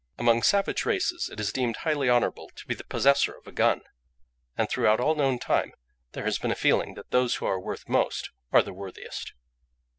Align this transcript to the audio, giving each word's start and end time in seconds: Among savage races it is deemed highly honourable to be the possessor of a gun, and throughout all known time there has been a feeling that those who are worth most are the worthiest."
Among 0.17 0.41
savage 0.41 0.83
races 0.83 1.29
it 1.31 1.39
is 1.39 1.53
deemed 1.53 1.77
highly 1.77 2.09
honourable 2.09 2.49
to 2.55 2.65
be 2.65 2.73
the 2.73 2.83
possessor 2.83 3.33
of 3.37 3.45
a 3.45 3.51
gun, 3.51 3.83
and 4.57 4.67
throughout 4.67 4.99
all 4.99 5.13
known 5.13 5.37
time 5.37 5.73
there 6.13 6.25
has 6.25 6.39
been 6.39 6.49
a 6.51 6.55
feeling 6.55 6.95
that 6.95 7.11
those 7.11 7.35
who 7.35 7.45
are 7.45 7.59
worth 7.59 7.87
most 7.87 8.31
are 8.51 8.63
the 8.63 8.73
worthiest." 8.73 9.33